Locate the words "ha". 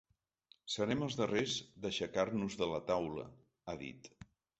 3.67-3.77